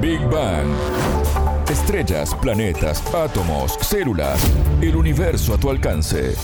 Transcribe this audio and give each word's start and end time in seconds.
Big 0.00 0.20
Bang. 0.30 0.66
Estrellas, 1.68 2.34
planetas, 2.40 3.02
átomos, 3.14 3.76
células, 3.82 4.40
el 4.80 4.96
universo 4.96 5.52
a 5.52 5.60
tu 5.60 5.68
alcance. 5.68 6.34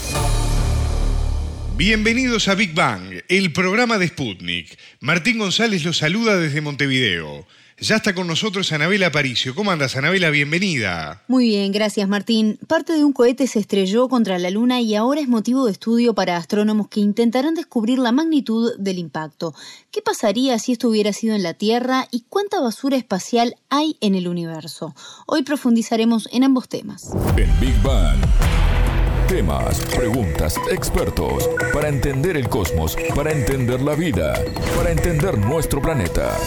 Bienvenidos 1.75 2.49
a 2.49 2.55
Big 2.55 2.75
Bang, 2.75 3.23
el 3.29 3.53
programa 3.55 3.97
de 3.97 4.09
Sputnik. 4.09 4.79
Martín 5.01 5.39
González 5.39 5.85
los 5.85 5.97
saluda 5.97 6.37
desde 6.37 6.61
Montevideo. 6.61 7.47
Ya 7.79 7.97
está 7.97 8.15
con 8.15 8.27
nosotros 8.27 8.73
Anabela 8.73 9.09
Aparicio. 9.09 9.55
¿Cómo 9.55 9.71
andas, 9.71 9.97
Anabela? 9.97 10.31
Bienvenida. 10.31 11.23
Muy 11.29 11.49
bien, 11.49 11.73
gracias, 11.73 12.09
Martín. 12.09 12.59
Parte 12.67 12.95
de 12.95 13.05
un 13.05 13.13
cohete 13.13 13.47
se 13.47 13.59
estrelló 13.59 14.09
contra 14.09 14.39
la 14.39 14.49
Luna 14.49 14.81
y 14.81 14.95
ahora 14.95 15.21
es 15.21 15.29
motivo 15.29 15.67
de 15.67 15.73
estudio 15.73 16.15
para 16.15 16.39
astrónomos 16.39 16.89
que 16.89 17.01
intentarán 17.01 17.55
descubrir 17.55 17.99
la 17.99 18.13
magnitud 18.13 18.73
del 18.79 18.99
impacto. 18.99 19.55
¿Qué 19.91 20.01
pasaría 20.01 20.59
si 20.59 20.73
esto 20.73 20.89
hubiera 20.89 21.13
sido 21.13 21.35
en 21.35 21.43
la 21.43 21.53
Tierra 21.53 22.09
y 22.11 22.25
cuánta 22.31 22.63
basura 22.63 22.97
espacial 22.97 23.57
hay 23.69 23.99
en 24.01 24.15
el 24.15 24.27
universo? 24.27 24.95
Hoy 25.27 25.43
profundizaremos 25.43 26.31
en 26.33 26.45
ambos 26.45 26.71
temas. 26.71 27.11
En 27.37 27.61
Big 27.61 27.79
Bang. 27.83 28.19
Temas, 29.29 29.81
preguntas, 29.95 30.55
expertos, 30.71 31.51
para 31.75 31.89
entender 31.89 32.39
el 32.39 32.49
cosmos, 32.49 32.97
para 33.15 33.33
entender 33.33 33.83
la 33.83 33.95
vida, 33.95 34.33
para 34.79 34.93
entender 34.93 35.37
nuestro 35.37 35.83
planeta. 35.83 36.39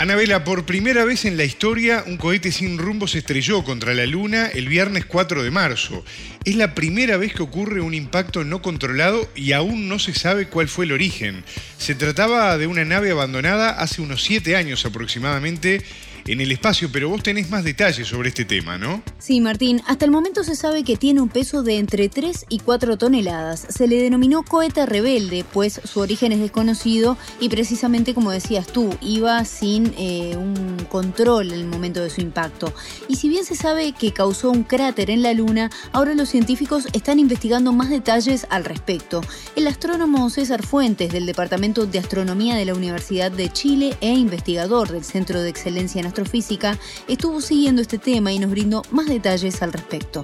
Anabela, 0.00 0.44
por 0.44 0.64
primera 0.64 1.04
vez 1.04 1.24
en 1.24 1.36
la 1.36 1.42
historia, 1.42 2.04
un 2.06 2.18
cohete 2.18 2.52
sin 2.52 2.78
rumbo 2.78 3.08
se 3.08 3.18
estrelló 3.18 3.64
contra 3.64 3.94
la 3.94 4.06
Luna 4.06 4.46
el 4.46 4.68
viernes 4.68 5.04
4 5.04 5.42
de 5.42 5.50
marzo. 5.50 6.04
Es 6.44 6.54
la 6.54 6.72
primera 6.72 7.16
vez 7.16 7.34
que 7.34 7.42
ocurre 7.42 7.80
un 7.80 7.94
impacto 7.94 8.44
no 8.44 8.62
controlado 8.62 9.28
y 9.34 9.54
aún 9.54 9.88
no 9.88 9.98
se 9.98 10.14
sabe 10.14 10.46
cuál 10.46 10.68
fue 10.68 10.84
el 10.84 10.92
origen. 10.92 11.42
Se 11.78 11.96
trataba 11.96 12.56
de 12.58 12.68
una 12.68 12.84
nave 12.84 13.10
abandonada 13.10 13.70
hace 13.70 14.00
unos 14.00 14.22
siete 14.22 14.54
años 14.54 14.86
aproximadamente 14.86 15.82
en 16.28 16.42
el 16.42 16.52
espacio, 16.52 16.90
pero 16.92 17.08
vos 17.08 17.22
tenés 17.22 17.48
más 17.48 17.64
detalles 17.64 18.06
sobre 18.06 18.28
este 18.28 18.44
tema, 18.44 18.76
¿no? 18.76 19.02
Sí, 19.18 19.40
Martín. 19.40 19.80
Hasta 19.86 20.04
el 20.04 20.10
momento 20.10 20.44
se 20.44 20.54
sabe 20.54 20.84
que 20.84 20.96
tiene 20.96 21.22
un 21.22 21.30
peso 21.30 21.62
de 21.62 21.78
entre 21.78 22.10
3 22.10 22.44
y 22.50 22.58
4 22.58 22.98
toneladas. 22.98 23.66
Se 23.70 23.88
le 23.88 24.02
denominó 24.02 24.42
cohete 24.42 24.84
rebelde, 24.84 25.44
pues 25.52 25.80
su 25.84 26.00
origen 26.00 26.32
es 26.32 26.40
desconocido 26.40 27.16
y 27.40 27.48
precisamente 27.48 28.12
como 28.12 28.30
decías 28.30 28.66
tú, 28.66 28.94
iba 29.00 29.42
sin 29.46 29.94
eh, 29.96 30.36
un 30.36 30.76
control 30.90 31.52
en 31.52 31.60
el 31.60 31.66
momento 31.66 32.02
de 32.02 32.10
su 32.10 32.20
impacto. 32.20 32.74
Y 33.08 33.16
si 33.16 33.30
bien 33.30 33.46
se 33.46 33.56
sabe 33.56 33.92
que 33.92 34.12
causó 34.12 34.50
un 34.50 34.64
cráter 34.64 35.10
en 35.10 35.22
la 35.22 35.32
Luna, 35.32 35.70
ahora 35.92 36.14
los 36.14 36.28
científicos 36.28 36.88
están 36.92 37.18
investigando 37.18 37.72
más 37.72 37.88
detalles 37.88 38.46
al 38.50 38.66
respecto. 38.66 39.22
El 39.56 39.66
astrónomo 39.66 40.28
César 40.28 40.62
Fuentes 40.62 41.10
del 41.10 41.24
Departamento 41.24 41.86
de 41.86 41.98
Astronomía 41.98 42.54
de 42.54 42.66
la 42.66 42.74
Universidad 42.74 43.32
de 43.32 43.50
Chile 43.50 43.96
e 44.02 44.12
investigador 44.12 44.90
del 44.90 45.04
Centro 45.04 45.40
de 45.40 45.48
Excelencia 45.48 46.00
en 46.00 46.06
Astronomía 46.06 46.17
Física 46.26 46.72
estuvo 47.06 47.40
siguiendo 47.40 47.82
este 47.82 47.98
tema 47.98 48.32
y 48.32 48.38
nos 48.38 48.50
brindó 48.50 48.82
más 48.90 49.06
detalles 49.06 49.62
al 49.62 49.72
respecto. 49.72 50.22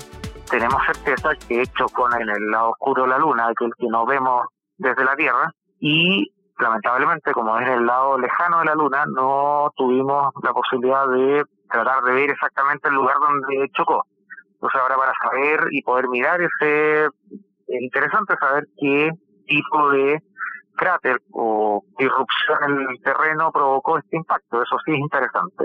Tenemos 0.50 0.82
certeza 0.86 1.30
que 1.48 1.64
chocó 1.78 2.08
en 2.14 2.28
el 2.28 2.50
lado 2.50 2.70
oscuro 2.70 3.02
de 3.02 3.08
la 3.08 3.18
Luna, 3.18 3.48
aquel 3.48 3.70
que 3.78 3.86
no 3.88 4.06
vemos 4.06 4.46
desde 4.76 5.04
la 5.04 5.16
Tierra, 5.16 5.50
y 5.80 6.32
lamentablemente, 6.58 7.32
como 7.32 7.58
es 7.58 7.68
el 7.68 7.86
lado 7.86 8.18
lejano 8.18 8.60
de 8.60 8.64
la 8.66 8.74
Luna, 8.74 9.04
no 9.06 9.72
tuvimos 9.76 10.32
la 10.42 10.52
posibilidad 10.52 11.08
de 11.08 11.44
tratar 11.70 12.04
de 12.04 12.12
ver 12.12 12.30
exactamente 12.30 12.88
el 12.88 12.94
lugar 12.94 13.16
donde 13.18 13.68
chocó. 13.76 14.04
Entonces 14.54 14.80
ahora 14.80 14.96
para 14.96 15.12
saber 15.22 15.66
y 15.72 15.82
poder 15.82 16.08
mirar 16.08 16.40
es 16.40 16.50
interesante 17.68 18.34
saber 18.38 18.66
qué 18.78 19.10
tipo 19.46 19.90
de 19.90 20.22
cráter 20.74 21.20
o 21.32 21.82
irrupción 21.98 22.58
en 22.64 22.90
el 22.90 23.00
terreno 23.02 23.50
provocó 23.52 23.98
este 23.98 24.16
impacto. 24.16 24.62
Eso 24.62 24.76
sí 24.84 24.92
es 24.92 24.98
interesante. 24.98 25.64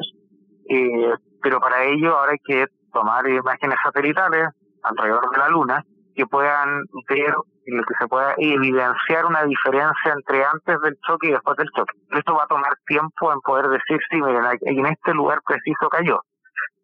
Eh, 0.70 1.14
pero 1.42 1.60
para 1.60 1.84
ello 1.84 2.18
ahora 2.18 2.34
hay 2.34 2.40
que 2.44 2.66
tomar 2.94 3.28
imágenes 3.28 3.78
satelitales 3.84 4.50
alrededor 4.84 5.30
de 5.32 5.38
la 5.38 5.50
Luna 5.50 5.84
que 6.16 6.26
puedan 6.26 6.84
ver 7.08 7.34
lo 7.66 7.84
que 7.84 7.94
se 8.00 8.08
pueda 8.08 8.34
evidenciar 8.38 9.26
una 9.26 9.44
diferencia 9.44 10.14
entre 10.14 10.44
antes 10.44 10.82
del 10.82 10.98
choque 11.06 11.28
y 11.28 11.32
después 11.32 11.56
del 11.58 11.70
choque. 11.76 11.94
Esto 12.12 12.34
va 12.34 12.44
a 12.44 12.48
tomar 12.48 12.74
tiempo 12.86 13.32
en 13.32 13.40
poder 13.42 13.68
decir, 13.68 14.00
sí, 14.10 14.20
miren, 14.22 14.44
en 14.62 14.86
este 14.88 15.14
lugar 15.14 15.40
preciso 15.46 15.88
cayó. 15.90 16.20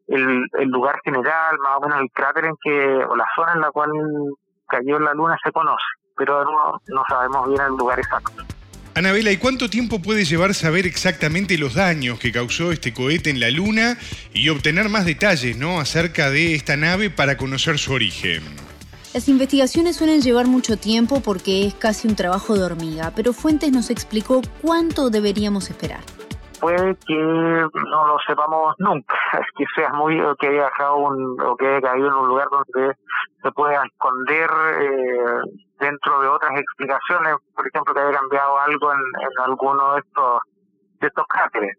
El, 0.07 0.45
el 0.53 0.69
lugar 0.69 0.99
general, 1.03 1.57
más 1.63 1.77
o 1.77 1.81
menos 1.81 1.99
el 2.01 2.11
cráter 2.11 2.45
en 2.45 2.55
que, 2.61 3.03
o 3.09 3.15
la 3.15 3.25
zona 3.35 3.53
en 3.53 3.61
la 3.61 3.71
cual 3.71 3.89
cayó 4.67 4.99
la 4.99 5.13
Luna 5.15 5.35
se 5.43 5.51
conoce 5.51 5.83
pero 6.17 6.43
no, 6.43 6.81
no 6.87 7.03
sabemos 7.07 7.49
bien 7.49 7.61
el 7.61 7.77
lugar 7.77 7.99
exacto. 7.99 8.43
Anabela, 8.93 9.31
¿y 9.31 9.37
cuánto 9.37 9.69
tiempo 9.69 10.01
puede 10.01 10.23
llevar 10.23 10.53
saber 10.53 10.85
exactamente 10.85 11.57
los 11.57 11.73
daños 11.73 12.17
que 12.17 12.31
causó 12.31 12.71
este 12.71 12.93
cohete 12.93 13.29
en 13.29 13.41
la 13.41 13.51
Luna 13.51 13.97
y 14.33 14.47
obtener 14.47 14.87
más 14.87 15.03
detalles 15.05 15.57
¿no? 15.57 15.81
acerca 15.81 16.29
de 16.29 16.55
esta 16.55 16.77
nave 16.77 17.09
para 17.09 17.35
conocer 17.35 17.77
su 17.77 17.91
origen? 17.91 18.41
Las 19.13 19.27
investigaciones 19.27 19.97
suelen 19.97 20.21
llevar 20.21 20.47
mucho 20.47 20.77
tiempo 20.77 21.19
porque 21.19 21.67
es 21.67 21.73
casi 21.73 22.07
un 22.07 22.15
trabajo 22.15 22.55
de 22.55 22.63
hormiga, 22.63 23.11
pero 23.15 23.33
Fuentes 23.33 23.71
nos 23.71 23.89
explicó 23.89 24.41
cuánto 24.61 25.09
deberíamos 25.09 25.69
esperar 25.69 26.14
puede 26.59 26.95
que 27.07 27.15
no 27.15 28.07
lo 28.07 28.17
sepamos 28.27 28.75
nunca, 28.79 29.15
que 29.57 29.65
sea 29.75 29.91
muy 29.93 30.19
o 30.21 30.35
que 30.35 30.47
haya 30.47 30.65
dejado 30.65 30.97
un, 30.97 31.41
o 31.41 31.55
que 31.55 31.67
haya 31.67 31.81
caído 31.81 32.07
en 32.07 32.13
un 32.13 32.27
lugar 32.27 32.47
donde 32.49 32.95
se 33.41 33.51
pueda 33.51 33.83
esconder 33.85 34.49
eh, 34.81 35.41
dentro 35.79 36.21
de 36.21 36.27
otras 36.27 36.51
explicaciones, 36.59 37.35
por 37.55 37.67
ejemplo 37.67 37.93
que 37.93 37.99
haya 37.99 38.17
cambiado 38.17 38.59
algo 38.59 38.93
en, 38.93 38.99
en 38.99 39.43
alguno 39.43 39.93
de 39.93 39.99
estos 39.99 40.41
de 40.99 41.07
estos 41.07 41.25
cráteres. 41.27 41.77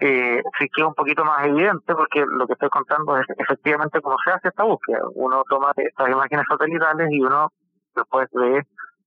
Eh, 0.00 0.40
sí 0.58 0.68
que 0.72 0.80
es 0.80 0.86
un 0.86 0.94
poquito 0.94 1.24
más 1.24 1.44
evidente 1.44 1.94
porque 1.94 2.24
lo 2.24 2.46
que 2.46 2.52
estoy 2.52 2.68
contando 2.68 3.16
es 3.18 3.26
efectivamente 3.36 4.00
cómo 4.00 4.16
se 4.24 4.30
hace 4.30 4.48
esta 4.48 4.62
búsqueda. 4.62 5.00
Uno 5.14 5.42
toma 5.48 5.72
estas 5.76 6.08
imágenes 6.08 6.46
satelitales 6.48 7.08
y 7.10 7.20
uno 7.20 7.50
después 7.96 8.28
de 8.30 8.62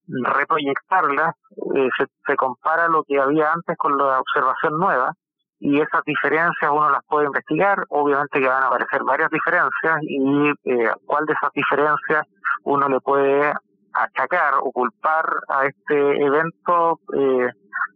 reproyectarlas, 0.08 1.36
eh, 1.76 1.90
se, 1.98 2.36
compara 2.36 2.88
lo 2.88 3.04
que 3.04 3.20
había 3.20 3.52
antes 3.52 3.78
con 3.78 3.98
la 3.98 4.20
observación 4.20 4.78
nueva 4.78 5.14
y 5.60 5.80
esas 5.80 6.04
diferencias 6.06 6.72
uno 6.72 6.90
las 6.90 7.06
puede 7.08 7.28
investigar, 7.28 7.84
obviamente 7.90 8.40
que 8.40 8.48
van 8.48 8.64
a 8.64 8.68
aparecer 8.68 9.04
varias 9.04 9.30
diferencias 9.30 10.00
y 10.02 10.50
eh, 10.66 10.92
cuál 11.06 11.26
de 11.26 11.34
esas 11.34 11.52
diferencias 11.54 12.26
uno 12.64 12.90
le 12.90 13.00
puede 13.00 13.54
achacar 13.94 14.56
o 14.62 14.72
culpar 14.72 15.26
a 15.50 15.66
este 15.66 16.26
evento, 16.26 17.00
eh, 17.14 17.50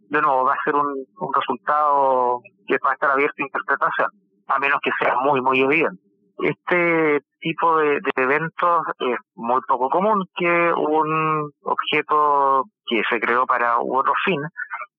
de 0.08 0.22
nuevo 0.22 0.44
va 0.44 0.52
a 0.52 0.64
ser 0.64 0.74
un, 0.74 1.04
un 1.18 1.34
resultado 1.34 2.40
que 2.66 2.76
va 2.84 2.90
a 2.90 2.94
estar 2.94 3.10
abierto 3.10 3.34
a 3.38 3.46
interpretación, 3.46 4.08
a 4.46 4.58
menos 4.58 4.78
que 4.82 4.90
sea 5.00 5.16
muy, 5.16 5.40
muy 5.40 5.60
evidente. 5.60 6.05
Este 6.38 7.22
tipo 7.40 7.78
de, 7.78 8.00
eventos 8.16 8.82
es 8.98 9.18
muy 9.34 9.60
poco 9.66 9.88
común 9.88 10.26
que 10.36 10.72
un 10.76 11.50
objeto 11.62 12.64
que 12.86 13.02
se 13.08 13.20
creó 13.20 13.46
para 13.46 13.78
otro 13.78 14.12
fin 14.24 14.40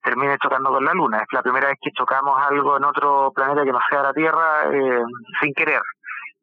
termine 0.04 0.38
chocando 0.42 0.72
con 0.72 0.84
la 0.84 0.94
Luna. 0.94 1.20
Es 1.20 1.28
la 1.32 1.44
primera 1.44 1.68
vez 1.68 1.78
que 1.82 1.92
chocamos 1.92 2.40
algo 2.42 2.78
en 2.78 2.86
otro 2.86 3.32
planeta 3.36 3.64
que 3.64 3.72
no 3.72 3.80
sea 3.90 4.04
la 4.04 4.14
Tierra 4.14 4.64
eh, 4.72 5.04
sin 5.42 5.54
querer. 5.54 5.82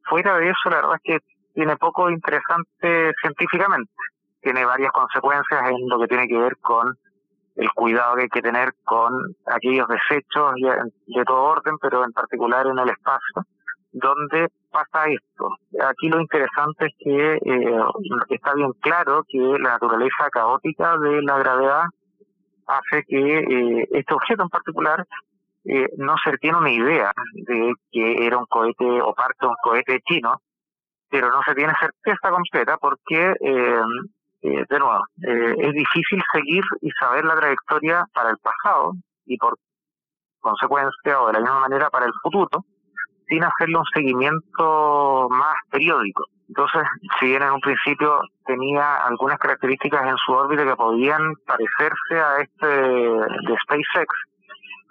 Fuera 0.05 0.37
de 0.37 0.51
eso, 0.51 0.71
la 0.71 0.77
verdad 0.77 0.97
es 1.03 1.03
que 1.03 1.27
tiene 1.55 1.77
poco 1.77 2.11
interesante 2.11 3.13
científicamente. 3.21 3.91
Tiene 4.43 4.65
varias 4.65 4.93
consecuencias 4.93 5.71
en 5.71 5.89
lo 5.89 5.99
que 5.99 6.09
tiene 6.09 6.29
que 6.29 6.39
ver 6.39 6.57
con 6.59 6.97
el 7.57 7.71
cuidado 7.73 8.17
que 8.17 8.23
hay 8.23 8.29
que 8.29 8.43
tener 8.43 8.75
con 8.85 9.13
aquellos 9.47 9.89
desechos 9.89 10.55
de 11.07 11.25
todo 11.25 11.43
orden, 11.43 11.79
pero 11.81 12.05
en 12.05 12.13
particular 12.13 12.67
en 12.67 12.79
el 12.79 12.91
espacio, 12.91 13.45
donde 13.95 14.49
pasa 14.71 15.07
esto. 15.07 15.57
Aquí 15.89 16.09
lo 16.09 16.21
interesante 16.21 16.87
es 16.87 16.95
que 16.99 17.35
eh, 17.37 17.83
está 18.29 18.55
bien 18.55 18.73
claro 18.81 19.25
que 19.29 19.39
la 19.39 19.71
naturaleza 19.71 20.29
caótica 20.31 20.99
de 20.99 21.23
la 21.23 21.39
gravedad 21.39 21.85
hace 22.67 23.05
que 23.05 23.39
eh, 23.39 23.89
este 23.93 24.15
objeto 24.15 24.43
en 24.43 24.49
particular 24.49 25.07
eh, 25.65 25.89
no 25.97 26.17
se 26.23 26.37
tiene 26.39 26.59
una 26.59 26.71
idea 26.71 27.13
de 27.35 27.73
que 27.91 28.27
era 28.27 28.37
un 28.37 28.47
cohete 28.47 29.01
o 29.01 29.15
parte 29.15 29.39
de 29.41 29.47
un 29.47 29.57
cohete 29.63 30.01
chino, 30.07 30.41
pero 31.09 31.31
no 31.31 31.41
se 31.43 31.55
tiene 31.55 31.73
certeza 31.79 32.31
completa 32.31 32.77
porque, 32.79 33.35
eh, 33.41 33.81
eh 34.43 34.65
de 34.69 34.79
nuevo, 34.79 35.05
eh, 35.23 35.55
es 35.59 35.73
difícil 35.73 36.21
seguir 36.33 36.65
y 36.81 36.91
saber 36.91 37.25
la 37.25 37.37
trayectoria 37.37 38.05
para 38.13 38.31
el 38.31 38.39
pasado 38.39 38.95
y 39.25 39.39
por 39.39 39.57
consecuencia 40.41 41.23
o 41.23 41.29
de 41.29 41.35
la 41.35 41.41
misma 41.41 41.61
manera 41.61 41.89
para 41.89 42.07
el 42.07 42.13
futuro, 42.23 42.65
sin 43.29 43.45
hacerle 43.45 43.79
un 43.79 43.85
seguimiento 43.93 45.29
más 45.31 45.57
periódico. 45.71 46.25
Entonces, 46.49 46.83
si 47.19 47.27
bien 47.27 47.43
en 47.43 47.53
un 47.53 47.61
principio 47.61 48.21
tenía 48.47 48.97
algunas 48.97 49.39
características 49.39 50.07
en 50.07 50.17
su 50.19 50.33
órbita 50.33 50.65
que 50.65 50.77
podían 50.77 51.35
parecerse 51.47 52.21
a 52.21 52.43
este 52.43 52.67
de 52.67 53.57
SpaceX, 53.65 54.15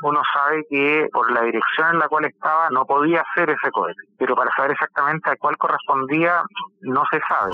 uno 0.02 0.22
sabe 0.34 0.66
que 0.70 1.08
por 1.14 1.32
la 1.32 1.44
dirección 1.44 1.94
en 1.94 2.00
la 2.00 2.08
cual 2.08 2.26
estaba 2.26 2.70
no 2.72 2.86
podía 2.86 3.24
ser 3.36 3.50
ese 3.50 3.72
cohete, 3.72 4.02
pero 4.18 4.36
para 4.36 4.52
saber 4.56 4.72
exactamente 4.72 5.30
a 5.30 5.36
cuál 5.38 5.58
correspondía 5.58 6.42
no 6.82 7.04
se 7.12 7.20
sabe. 7.28 7.54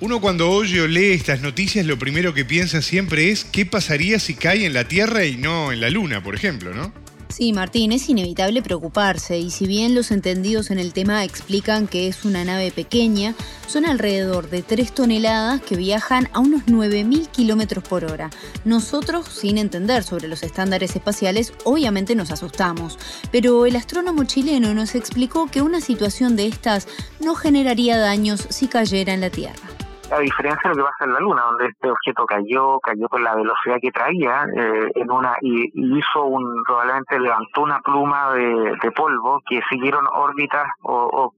Uno 0.00 0.20
cuando 0.20 0.50
oye 0.50 0.82
o 0.82 0.86
lee 0.86 1.12
estas 1.12 1.40
noticias 1.40 1.86
lo 1.86 1.98
primero 1.98 2.34
que 2.34 2.44
piensa 2.44 2.82
siempre 2.82 3.30
es 3.30 3.44
qué 3.44 3.66
pasaría 3.66 4.18
si 4.18 4.36
cae 4.36 4.66
en 4.66 4.74
la 4.74 4.84
Tierra 4.84 5.24
y 5.24 5.36
no 5.36 5.72
en 5.72 5.80
la 5.80 5.90
Luna, 5.90 6.22
por 6.22 6.34
ejemplo, 6.34 6.72
¿no? 6.72 6.92
Sí, 7.28 7.52
Martín, 7.52 7.90
es 7.90 8.08
inevitable 8.08 8.62
preocuparse 8.62 9.38
y 9.38 9.50
si 9.50 9.66
bien 9.66 9.94
los 9.94 10.12
entendidos 10.12 10.70
en 10.70 10.78
el 10.78 10.92
tema 10.92 11.24
explican 11.24 11.88
que 11.88 12.06
es 12.06 12.24
una 12.24 12.44
nave 12.44 12.70
pequeña, 12.70 13.34
son 13.66 13.86
alrededor 13.86 14.50
de 14.50 14.62
3 14.62 14.92
toneladas 14.92 15.60
que 15.60 15.74
viajan 15.74 16.28
a 16.32 16.38
unos 16.38 16.62
9.000 16.66 17.28
kilómetros 17.28 17.82
por 17.82 18.04
hora. 18.04 18.30
Nosotros, 18.64 19.26
sin 19.28 19.58
entender 19.58 20.04
sobre 20.04 20.28
los 20.28 20.44
estándares 20.44 20.94
espaciales, 20.94 21.52
obviamente 21.64 22.14
nos 22.14 22.30
asustamos, 22.30 22.98
pero 23.32 23.66
el 23.66 23.74
astrónomo 23.74 24.24
chileno 24.24 24.72
nos 24.72 24.94
explicó 24.94 25.48
que 25.48 25.62
una 25.62 25.80
situación 25.80 26.36
de 26.36 26.46
estas 26.46 26.86
no 27.20 27.34
generaría 27.34 27.98
daños 27.98 28.46
si 28.50 28.68
cayera 28.68 29.12
en 29.12 29.22
la 29.22 29.30
Tierra 29.30 29.73
a 30.14 30.20
diferencia 30.20 30.70
de 30.70 30.76
lo 30.76 30.84
que 30.84 30.90
pasa 30.90 31.04
en 31.04 31.12
la 31.12 31.20
Luna, 31.20 31.42
donde 31.42 31.66
este 31.66 31.90
objeto 31.90 32.24
cayó, 32.26 32.78
cayó 32.80 33.08
con 33.08 33.24
la 33.24 33.34
velocidad 33.34 33.78
que 33.80 33.90
traía 33.90 34.46
eh, 34.56 34.90
en 34.94 35.10
una 35.10 35.36
y, 35.40 35.70
hizo 35.74 36.24
un 36.24 36.62
probablemente 36.64 37.18
levantó 37.18 37.62
una 37.62 37.80
pluma 37.80 38.32
de, 38.34 38.92
polvo 38.94 39.40
que 39.48 39.60
siguieron 39.68 40.06
órbitas 40.06 40.66
o, 40.82 41.32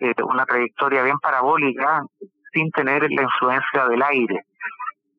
eh, 0.00 0.14
una 0.22 0.46
trayectoria 0.46 1.02
bien 1.02 1.18
parabólica 1.18 2.02
sin 2.52 2.70
tener 2.70 3.06
la 3.10 3.22
influencia 3.22 3.86
del 3.88 4.02
aire, 4.02 4.40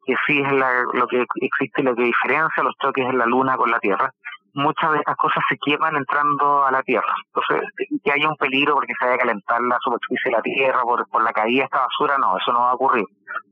que 0.06 0.16
sí 0.26 0.40
es 0.40 0.52
lo 0.52 1.08
que 1.08 1.26
existe, 1.42 1.84
lo 1.84 1.96
que 1.96 2.04
diferencia 2.04 2.64
los 2.64 2.76
choques 2.82 3.06
en 3.06 3.18
la 3.18 3.26
Luna 3.26 3.58
con 3.58 3.70
la 3.70 3.80
Tierra 3.80 4.12
muchas 4.56 4.92
de 4.94 4.98
estas 5.00 5.16
cosas 5.18 5.44
se 5.50 5.58
queman 5.58 5.96
entrando 5.96 6.66
a 6.66 6.72
la 6.72 6.82
Tierra. 6.82 7.14
Entonces, 7.28 7.70
que 8.04 8.12
haya 8.12 8.30
un 8.30 8.38
peligro 8.38 8.74
porque 8.76 8.94
se 8.98 9.06
vaya 9.06 9.16
a 9.16 9.26
calentar 9.26 9.62
la 9.62 9.78
superficie 9.82 10.32
de 10.32 10.38
la 10.38 10.42
Tierra 10.42 10.82
por, 10.82 11.08
por 11.10 11.24
la 11.24 11.34
caída 11.34 11.60
de 11.60 11.66
esta 11.66 11.82
basura, 11.82 12.18
no, 12.18 12.38
eso 12.38 12.52
no 12.52 12.62
va 12.62 12.72
a 12.72 12.76
ocurrir. 12.76 13.06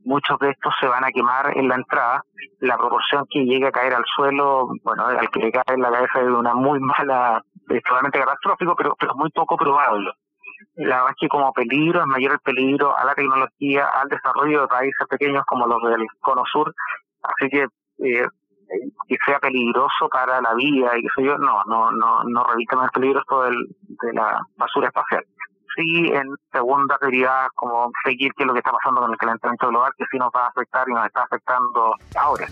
Muchos 0.06 0.40
de 0.40 0.52
estos 0.52 0.74
se 0.80 0.88
van 0.88 1.04
a 1.04 1.12
quemar 1.12 1.58
en 1.58 1.68
la 1.68 1.76
entrada. 1.76 2.24
La 2.60 2.78
proporción 2.78 3.26
que 3.30 3.44
llegue 3.46 3.68
a 3.68 3.72
caer 3.72 3.94
al 3.94 4.06
suelo, 4.16 4.68
bueno, 4.84 5.06
al 5.06 5.30
que 5.30 5.40
le 5.40 5.52
cae 5.52 5.76
en 5.76 5.82
la 5.82 5.92
cabeza 5.92 6.22
es 6.22 6.28
una 6.28 6.54
muy 6.54 6.80
mala, 6.80 7.42
es 7.70 7.84
totalmente 7.84 8.20
catastrófico, 8.20 8.76
pero, 8.76 8.96
pero 8.98 9.14
muy 9.16 9.30
poco 9.32 9.58
probable. 9.58 10.12
La 10.76 10.98
verdad 10.98 11.12
es 11.12 11.16
que 11.20 11.28
como 11.28 11.52
peligro 11.52 12.02
es 12.02 12.08
mayor 12.08 12.34
el 12.34 12.40
peligro 12.40 12.98
a 12.98 13.04
la 13.06 13.14
tecnología, 13.14 13.88
al 13.88 14.08
desarrollo 14.08 14.62
de 14.62 14.68
países 14.68 15.08
pequeños 15.10 15.44
como 15.46 15.68
los 15.68 15.82
del 15.84 16.06
Cono 16.22 16.44
Sur. 16.52 16.74
Así 17.22 17.50
que 17.50 17.68
eh, 18.00 18.26
que 19.08 19.18
sea 19.26 19.40
peligroso 19.40 20.10
para 20.12 20.42
la 20.42 20.54
vida 20.56 20.98
y 20.98 21.02
que 21.02 21.08
sé 21.16 21.24
yo, 21.26 21.38
no, 21.38 21.64
no, 21.68 21.92
no, 21.92 22.24
no 22.24 22.44
reviste 22.46 22.76
más 22.76 22.92
peligro 22.92 23.20
esto 23.20 23.44
del, 23.44 23.68
de 24.02 24.14
la 24.14 24.40
basura 24.58 24.88
espacial. 24.88 25.24
Sí, 25.76 26.12
en 26.14 26.28
segunda 26.52 26.98
prioridad, 27.00 27.48
como 27.56 27.92
seguir 28.04 28.32
qué 28.38 28.44
es 28.44 28.48
lo 28.48 28.54
que 28.54 28.60
está 28.60 28.72
pasando 28.72 29.02
con 29.02 29.12
el 29.12 29.18
calentamiento 29.18 29.70
global, 29.70 29.92
que 29.98 30.06
sí 30.12 30.18
nos 30.18 30.30
va 30.36 30.46
a 30.46 30.50
afectar 30.50 30.88
y 30.88 30.94
nos 30.94 31.06
está 31.06 31.24
afectando 31.24 31.96
ahora. 32.16 32.48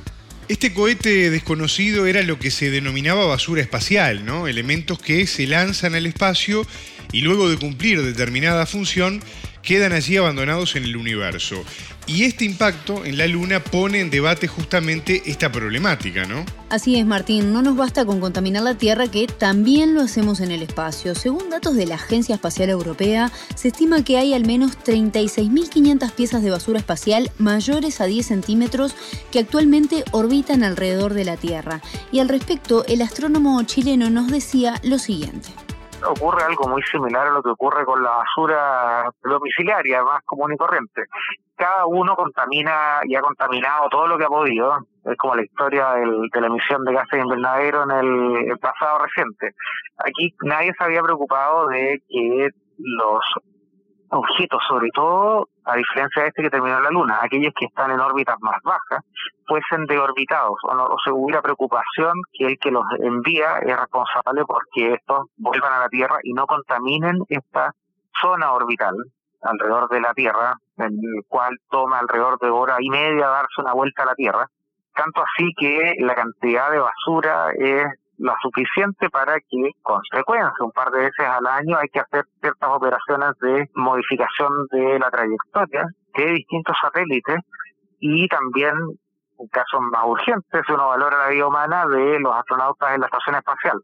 Este 0.48 0.74
cohete 0.74 1.30
desconocido 1.30 2.08
era 2.08 2.24
lo 2.24 2.38
que 2.38 2.52
se 2.52 2.72
denominaba 2.72 3.25
basura 3.25 3.62
espacial, 3.62 4.25
¿no? 4.25 4.48
Elementos 4.48 5.00
que 5.00 5.28
se 5.28 5.48
lanzan 5.48 5.96
al 5.96 6.06
espacio 6.06 6.63
y 7.12 7.22
luego 7.22 7.48
de 7.48 7.58
cumplir 7.58 8.02
determinada 8.02 8.66
función 8.66 9.22
quedan 9.62 9.94
allí 9.94 10.18
abandonados 10.18 10.75
en 10.75 10.84
el 10.84 10.96
universo. 10.96 11.63
Y 12.08 12.24
este 12.24 12.46
impacto 12.46 13.06
en 13.06 13.18
la 13.18 13.28
Luna 13.28 13.63
pone 13.63 14.00
en 14.00 14.10
debate 14.10 14.48
justamente 14.48 15.22
esta 15.28 15.52
problemática, 15.52 16.25
¿no? 16.25 16.44
Así 16.69 16.98
es, 16.98 17.06
Martín. 17.06 17.54
No 17.54 17.62
nos 17.62 17.75
basta 17.75 18.06
con 18.06 18.19
contaminar 18.19 18.63
la 18.63 18.75
Tierra, 18.75 19.08
que 19.08 19.28
también 19.28 19.94
lo 19.94 20.02
hacemos 20.02 20.40
en 20.40 20.52
el 20.52 20.63
espacio. 20.63 21.16
Según 21.16 21.50
datos 21.50 21.75
de 21.75 21.86
la 21.86 21.96
Agencia 21.96 22.36
Espacial 22.36 22.69
Europea, 22.69 23.31
se 23.56 23.68
estima 23.68 24.04
que 24.04 24.18
hay 24.18 24.34
al 24.34 24.46
menos 24.46 24.78
36.500 24.80 26.12
piezas 26.12 26.42
de 26.42 26.50
basura 26.50 26.80
espacial 26.80 27.30
mayores 27.38 28.02
a 28.02 28.06
10 28.06 28.25
centímetros 28.25 28.96
que 29.31 29.40
actualmente 29.40 30.04
orbitan 30.12 30.63
alrededor 30.63 31.13
de 31.13 31.25
la 31.25 31.38
Tierra. 31.38 31.81
Y 32.12 32.19
al 32.19 32.30
respecto, 32.30 32.84
el 32.88 33.02
astrónomo 33.02 33.62
chileno 33.63 34.10
nos 34.10 34.30
decía 34.30 34.80
lo 34.84 34.98
siguiente 34.98 35.50
ocurre 36.06 36.44
algo 36.44 36.68
muy 36.68 36.81
similar 36.83 37.27
a 37.27 37.31
lo 37.31 37.42
que 37.42 37.50
ocurre 37.50 37.86
con 37.86 38.01
la 38.01 38.12
basura 38.12 39.09
domiciliaria, 39.24 40.03
más 40.03 40.21
común 40.25 40.53
y 40.53 40.57
corriente. 40.57 41.03
Cada 41.56 41.86
uno 41.86 42.15
contamina 42.15 43.01
y 43.03 43.15
ha 43.15 43.21
contaminado 43.21 43.89
todo 43.89 44.07
lo 44.07 44.18
que 44.18 44.25
ha 44.25 44.30
podido. 44.30 44.80
Es 45.06 45.18
como 45.18 45.36
la 45.36 45.44
historia 45.44 45.94
de 45.94 46.42
la 46.42 46.48
emisión 46.48 46.83
de 46.83 46.94
gases 46.94 47.12
de 47.12 47.19
invernadero 47.19 47.83
en 47.83 47.92
el 47.92 48.57
pasado 48.59 49.00
reciente. 49.00 49.51
Aquí 49.98 50.33
nadie 50.44 50.74
se 50.77 50.83
había 50.83 51.01
preocupado 51.01 51.68
de 51.68 52.01
que 52.07 52.50
los 52.77 53.24
objetos, 54.09 54.62
sobre 54.68 54.89
todo 54.94 55.48
a 55.66 55.75
diferencia 55.75 56.24
de 56.24 56.30
este 56.30 56.42
que 56.44 56.50
terminó 56.50 56.78
en 56.78 56.84
la 56.84 56.92
Luna, 56.92 57.19
aquellos 57.22 57.54
que 57.58 57.66
están 57.66 57.92
en 57.92 58.00
órbitas 58.00 58.36
más 58.40 58.62
bajas, 58.63 59.04
fuesen 59.46 59.86
deorbitados 59.86 60.58
o, 60.63 60.74
no, 60.74 60.86
o 60.86 60.96
se 61.04 61.12
hubiera 61.12 61.42
preocupación 61.42 62.13
que 62.34 62.48
el 62.48 62.58
que 62.60 62.72
los 62.72 62.84
envía 63.00 63.60
es 63.60 63.78
responsable 63.78 64.44
porque 64.46 64.94
estos 64.94 65.28
vuelvan 65.38 65.74
a 65.74 65.80
la 65.80 65.90
Tierra 65.90 66.18
y 66.24 66.34
no 66.34 66.48
contaminen 66.48 67.19
esta 67.30 67.74
zona 68.19 68.52
orbital 68.54 68.96
alrededor 69.42 69.90
de 69.90 70.02
la 70.02 70.13
Tierra, 70.13 70.56
en 70.78 70.94
el 70.94 71.24
cual 71.28 71.58
toma 71.69 72.00
alrededor 72.00 72.40
de 72.40 72.50
hora 72.50 72.78
y 72.80 72.90
media 72.90 73.28
darse 73.28 73.62
una 73.62 73.74
vuelta 73.74 74.04
a 74.04 74.08
la 74.08 74.16
Tierra, 74.16 74.48
tanto 74.96 75.22
así 75.22 75.52
que 75.58 75.96
la 76.00 76.16
cantidad 76.16 76.72
de 76.72 76.80
basura 76.80 77.52
es 77.58 77.86
lo 78.22 78.34
suficiente 78.42 79.10
para 79.10 79.40
que, 79.40 79.72
consecuencia, 79.82 80.54
un 80.60 80.72
par 80.72 80.92
de 80.92 81.00
veces 81.00 81.26
al 81.26 81.46
año 81.48 81.76
hay 81.78 81.90
que 81.90 82.00
hacer 82.00 82.26
ciertas 82.40 82.70
operaciones 82.70 83.32
de 83.42 83.68
modificación 83.74 84.52
de 84.72 85.00
la 85.00 85.10
trayectoria 85.10 85.86
de 86.16 86.26
distintos 86.34 86.78
satélites 86.80 87.38
y 88.00 88.28
también, 88.28 88.74
en 89.40 89.48
casos 89.48 89.82
más 89.92 90.06
urgentes, 90.06 90.62
uno 90.70 90.90
valora 90.90 91.18
la 91.18 91.30
vida 91.30 91.48
humana 91.48 91.88
de 91.88 92.20
los 92.20 92.36
astronautas 92.36 92.94
en 92.94 93.02
la 93.02 93.08
estación 93.08 93.36
espacial 93.36 93.82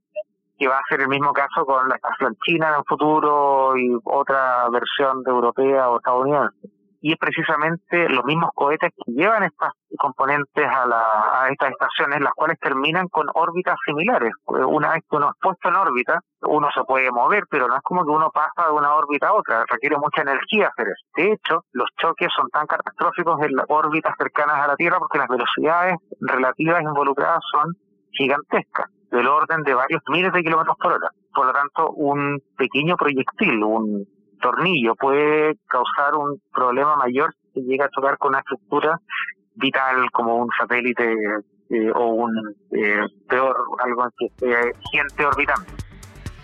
que 0.59 0.67
va 0.67 0.77
a 0.77 0.89
ser 0.89 1.01
el 1.01 1.07
mismo 1.07 1.33
caso 1.33 1.65
con 1.65 1.87
la 1.87 1.95
estación 1.95 2.35
china 2.43 2.69
en 2.69 2.75
el 2.75 2.83
futuro 2.87 3.77
y 3.77 3.95
otra 4.05 4.67
versión 4.71 5.21
de 5.21 5.29
europea 5.29 5.89
o 5.89 5.97
estadounidense 5.97 6.76
y 7.01 7.13
es 7.13 7.17
precisamente 7.17 8.09
los 8.09 8.25
mismos 8.25 8.51
cohetes 8.53 8.91
que 8.95 9.11
llevan 9.11 9.43
estas 9.43 9.71
componentes 9.97 10.67
a, 10.67 10.85
la, 10.85 11.41
a 11.41 11.49
estas 11.49 11.71
estaciones, 11.71 12.21
las 12.21 12.33
cuales 12.33 12.59
terminan 12.59 13.07
con 13.07 13.27
órbitas 13.33 13.75
similares. 13.85 14.31
Una 14.45 14.91
vez 14.91 15.03
que 15.09 15.15
uno 15.15 15.29
es 15.29 15.35
puesto 15.41 15.69
en 15.69 15.75
órbita, 15.75 16.19
uno 16.41 16.69
se 16.73 16.83
puede 16.83 17.11
mover, 17.11 17.43
pero 17.49 17.67
no 17.67 17.75
es 17.75 17.81
como 17.83 18.03
que 18.03 18.11
uno 18.11 18.29
pasa 18.31 18.67
de 18.67 18.73
una 18.73 18.93
órbita 18.95 19.29
a 19.29 19.33
otra, 19.33 19.65
requiere 19.67 19.97
mucha 19.97 20.21
energía 20.21 20.67
hacer 20.67 20.87
eso. 20.87 21.05
De 21.15 21.31
hecho, 21.33 21.65
los 21.73 21.89
choques 21.97 22.29
son 22.35 22.49
tan 22.49 22.67
catastróficos 22.67 23.41
en 23.41 23.55
las 23.55 23.65
órbitas 23.69 24.13
cercanas 24.17 24.59
a 24.59 24.67
la 24.67 24.75
Tierra 24.75 24.99
porque 24.99 25.17
las 25.17 25.27
velocidades 25.27 25.95
relativas 26.19 26.81
involucradas 26.81 27.41
son 27.51 27.73
gigantescas, 28.11 28.87
del 29.11 29.27
orden 29.27 29.63
de 29.63 29.73
varios 29.73 30.01
miles 30.09 30.33
de 30.33 30.43
kilómetros 30.43 30.75
por 30.77 30.93
hora. 30.93 31.09
Por 31.33 31.45
lo 31.45 31.53
tanto, 31.53 31.91
un 31.91 32.39
pequeño 32.57 32.97
proyectil, 32.97 33.63
un 33.63 34.05
tornillo 34.39 34.95
puede 34.95 35.57
causar 35.67 36.15
un 36.15 36.41
problema 36.53 36.95
mayor 36.95 37.33
si 37.53 37.61
llega 37.61 37.85
a 37.85 37.89
chocar 37.89 38.17
con 38.17 38.29
una 38.29 38.39
estructura 38.39 38.99
vital 39.55 40.09
como 40.11 40.37
un 40.37 40.49
satélite 40.57 41.15
eh, 41.69 41.91
o 41.93 42.07
un 42.07 42.55
eh, 42.71 43.05
peor, 43.27 43.57
algo 43.79 44.07
que 44.17 44.71
gente 44.91 45.25
orbitando. 45.25 45.65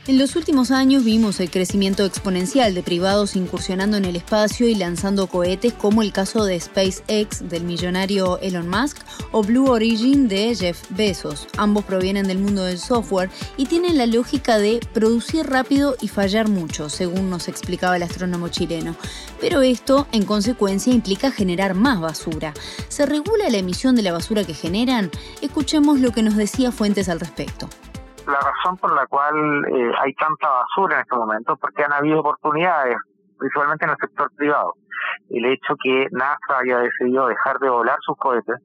En 0.06 0.18
los 0.18 0.36
últimos 0.36 0.72
años 0.72 1.06
vimos 1.06 1.40
el 1.40 1.50
crecimiento 1.50 2.04
exponencial 2.04 2.76
de 2.76 2.84
privados 2.84 3.38
incursionando 3.38 3.96
en 3.96 4.04
el 4.04 4.18
espacio 4.18 4.68
y 4.68 4.76
lanzando 4.76 5.28
cohetes 5.28 5.72
como 5.72 6.02
el 6.02 6.12
caso 6.12 6.44
de 6.44 6.60
SpaceX 6.60 7.48
del 7.48 7.64
millonario 7.64 8.38
Elon 8.40 8.68
Musk 8.68 8.98
o 9.32 9.44
Blue 9.44 9.72
Origin 9.72 10.28
de 10.28 10.54
Jeff 10.56 10.84
Bezos. 10.90 11.48
Ambos 11.56 11.86
provienen 11.86 12.28
del 12.28 12.40
mundo 12.40 12.66
del 12.66 12.80
software 12.80 13.30
y 13.56 13.68
tienen 13.68 13.98
la 13.98 14.06
lógica 14.06 14.58
de 14.58 14.82
producir 14.94 15.46
rápido 15.46 15.96
y 16.02 16.10
fallar 16.10 16.50
mucho, 16.50 16.90
según 16.90 17.30
nos 17.30 17.48
explicaba 17.48 17.96
el 17.96 18.04
astrónomo 18.04 18.50
chileno. 18.50 18.98
Pero 19.40 19.62
esto, 19.62 20.08
en 20.12 20.26
consecuencia, 20.26 20.94
implica 20.94 21.32
generar 21.32 21.76
más 21.76 22.02
basura. 22.02 22.54
¿Se 22.90 23.06
regula 23.06 23.50
la 23.50 23.60
emisión 23.60 23.96
de 23.96 24.02
la 24.02 24.12
basura 24.12 24.44
que 24.44 24.54
generan? 24.54 25.12
Escuchemos 25.42 26.02
lo 26.02 26.12
que 26.12 26.24
nos 26.24 26.36
decía 26.36 26.74
Fuentes 26.74 27.08
al 27.08 27.22
respecto 27.22 27.70
la 28.28 28.40
razón 28.40 28.78
por 28.78 28.94
la 28.94 29.06
cual 29.08 29.36
eh, 29.66 29.92
hay 30.02 30.14
tanta 30.14 30.50
basura 30.50 30.96
en 30.96 31.02
este 31.02 31.16
momento 31.16 31.56
porque 31.58 31.84
han 31.84 31.94
habido 31.94 32.20
oportunidades, 32.20 32.98
principalmente 33.38 33.86
en 33.86 33.92
el 33.92 33.98
sector 33.98 34.30
privado. 34.36 34.74
El 35.30 35.46
hecho 35.46 35.76
que 35.82 36.08
NASA 36.12 36.60
haya 36.60 36.80
decidido 36.80 37.28
dejar 37.28 37.60
de 37.60 37.70
volar 37.70 37.98
sus 38.02 38.16
cohetes 38.18 38.58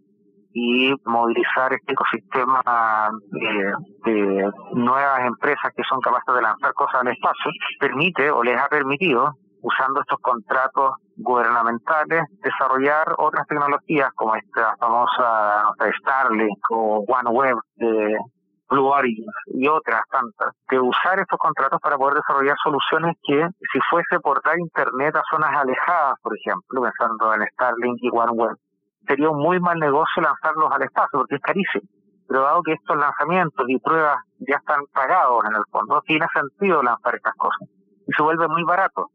y 0.52 0.94
movilizar 1.04 1.72
este 1.72 1.92
ecosistema 1.92 3.10
eh, 3.34 3.72
de 4.04 4.50
nuevas 4.72 5.20
empresas 5.20 5.72
que 5.76 5.82
son 5.88 6.00
capaces 6.00 6.34
de 6.34 6.42
lanzar 6.42 6.72
cosas 6.74 7.02
al 7.02 7.08
espacio, 7.08 7.50
permite 7.78 8.30
o 8.30 8.42
les 8.42 8.60
ha 8.60 8.68
permitido, 8.68 9.32
usando 9.60 10.00
estos 10.00 10.18
contratos 10.20 10.94
gubernamentales, 11.16 12.22
desarrollar 12.42 13.14
otras 13.18 13.46
tecnologías 13.46 14.10
como 14.14 14.34
esta 14.36 14.74
famosa 14.78 15.72
Starlink 16.00 16.58
o 16.70 17.04
OneWeb 17.06 17.56
de 17.76 18.16
Blue 18.68 18.92
y 19.46 19.68
otras 19.68 20.02
tantas, 20.10 20.54
de 20.70 20.78
usar 20.78 21.18
estos 21.18 21.38
contratos 21.38 21.80
para 21.80 21.96
poder 21.96 22.16
desarrollar 22.16 22.56
soluciones 22.62 23.16
que, 23.22 23.48
si 23.72 23.78
fuese 23.90 24.20
por 24.20 24.42
dar 24.42 24.58
internet 24.58 25.16
a 25.16 25.22
zonas 25.30 25.50
alejadas, 25.54 26.14
por 26.22 26.37
ejemplo, 26.37 26.82
pensando 26.82 27.34
en 27.34 27.46
Starlink 27.52 27.98
y 28.02 28.10
OneWeb, 28.12 28.56
sería 29.06 29.30
un 29.30 29.38
muy 29.38 29.58
mal 29.58 29.78
negocio 29.78 30.22
lanzarlos 30.22 30.70
al 30.70 30.82
espacio 30.82 31.20
porque 31.20 31.37
es 31.37 31.42
carísimo. 31.42 31.88
Pero 32.28 32.42
dado 32.42 32.62
que 32.62 32.75
estos 32.75 32.96
lanzamientos 32.96 33.64
y 33.68 33.78
pruebas 33.78 34.18
ya 34.40 34.56
están 34.56 34.82
pagados 34.92 35.44
en 35.46 35.56
el 35.56 35.62
fondo, 35.70 36.02
tiene 36.06 36.26
sentido 36.34 36.82
lanzar 36.82 37.14
estas 37.14 37.34
cosas. 37.37 37.68
Y 38.06 38.12
se 38.12 38.22
vuelve 38.22 38.48
muy 38.48 38.64
barato 38.64 39.10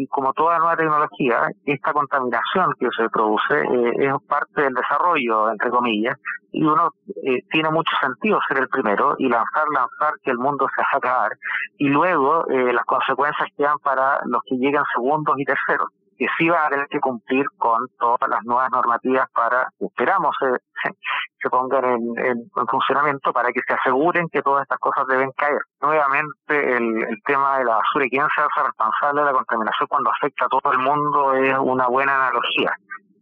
y 0.00 0.06
como 0.06 0.32
toda 0.32 0.58
nueva 0.58 0.76
tecnología, 0.76 1.50
esta 1.66 1.92
contaminación 1.92 2.72
que 2.78 2.88
se 2.96 3.10
produce 3.10 3.54
eh, 3.54 3.92
es 3.98 4.14
parte 4.26 4.62
del 4.62 4.72
desarrollo, 4.72 5.50
entre 5.50 5.68
comillas, 5.68 6.16
y 6.52 6.64
uno 6.64 6.94
eh, 7.22 7.42
tiene 7.50 7.68
mucho 7.70 7.92
sentido 8.00 8.38
ser 8.48 8.58
el 8.58 8.68
primero 8.68 9.14
y 9.18 9.28
lanzar, 9.28 9.64
lanzar 9.74 10.14
que 10.22 10.30
el 10.30 10.38
mundo 10.38 10.66
se 10.74 10.80
va 10.80 10.88
a 10.94 10.96
acabar, 10.96 11.32
y 11.76 11.88
luego 11.88 12.48
eh, 12.48 12.72
las 12.72 12.84
consecuencias 12.86 13.48
quedan 13.58 13.78
para 13.80 14.20
los 14.24 14.40
que 14.48 14.56
llegan 14.56 14.84
segundos 14.94 15.34
y 15.38 15.44
terceros 15.44 15.88
que 16.20 16.26
sí 16.36 16.50
va 16.50 16.66
a 16.66 16.68
tener 16.68 16.86
que 16.88 17.00
cumplir 17.00 17.46
con 17.56 17.80
todas 17.98 18.28
las 18.28 18.44
nuevas 18.44 18.70
normativas 18.70 19.26
para, 19.32 19.66
esperamos, 19.80 20.36
se, 20.82 20.90
se 21.40 21.48
pongan 21.48 21.82
en, 22.18 22.50
funcionamiento 22.70 23.32
para 23.32 23.50
que 23.52 23.62
se 23.66 23.72
aseguren 23.72 24.28
que 24.28 24.42
todas 24.42 24.64
estas 24.64 24.78
cosas 24.80 25.06
deben 25.06 25.30
caer. 25.34 25.62
Nuevamente, 25.80 26.76
el, 26.76 27.04
el 27.08 27.22
tema 27.24 27.56
de 27.56 27.64
la 27.64 27.76
basura 27.76 28.04
y 28.04 28.10
quién 28.10 28.26
se 28.36 28.42
hace 28.42 28.66
responsable 28.66 29.22
de 29.22 29.26
la 29.28 29.32
contaminación 29.32 29.88
cuando 29.88 30.10
afecta 30.10 30.44
a 30.44 30.48
todo 30.48 30.72
el 30.72 30.78
mundo 30.80 31.32
es 31.32 31.56
una 31.58 31.86
buena 31.86 32.14
analogía. 32.14 32.70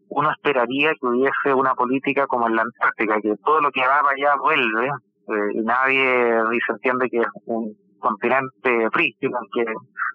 Uno 0.09 0.33
esperaría 0.33 0.91
que 1.01 1.07
hubiese 1.07 1.55
una 1.55 1.77
política 1.77 2.27
como 2.27 2.49
en 2.49 2.57
la 2.57 2.63
Antártica, 2.63 3.21
que 3.21 3.37
todo 3.45 3.61
lo 3.61 3.71
que 3.71 3.87
va 3.87 4.01
para 4.01 4.17
allá 4.17 4.35
vuelve 4.41 4.89
eh, 4.89 5.53
y 5.55 5.61
nadie 5.61 6.43
se 6.67 6.73
entiende 6.73 7.09
que 7.09 7.19
es 7.19 7.29
un 7.45 7.77
continente 7.99 8.91
prístino 8.93 9.39
que 9.55 9.65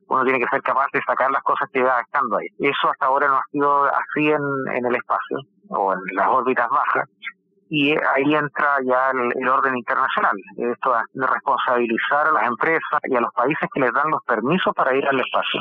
uno 0.08 0.24
tiene 0.24 0.40
que 0.40 0.50
ser 0.50 0.62
capaz 0.62 0.88
de 0.94 1.02
sacar 1.02 1.32
las 1.32 1.44
cosas 1.44 1.70
que 1.72 1.82
va 1.82 2.02
estando 2.02 2.38
ahí. 2.38 2.48
Eso 2.60 2.90
hasta 2.90 3.06
ahora 3.06 3.28
no 3.28 3.36
ha 3.36 3.44
sido 3.52 3.86
así 3.86 4.30
en, 4.30 4.76
en 4.76 4.86
el 4.86 4.96
espacio 4.96 5.40
o 5.70 5.94
en 5.94 6.00
las 6.14 6.28
órbitas 6.28 6.70
bajas 6.70 7.10
y 7.70 7.92
ahí 7.92 8.36
entra 8.36 8.78
ya 8.86 9.12
el, 9.12 9.48
orden 9.48 9.76
internacional. 9.76 10.36
Esto 10.58 10.94
de 11.14 11.26
responsabilizar 11.26 12.28
a 12.28 12.32
las 12.32 12.48
empresas 12.48 13.00
y 13.06 13.16
a 13.16 13.22
los 13.22 13.34
países 13.34 13.68
que 13.74 13.80
les 13.82 13.92
dan 13.94 14.12
los 14.12 14.22
permisos 14.28 14.74
para 14.76 14.96
ir 14.96 15.04
al 15.08 15.20
espacio 15.20 15.60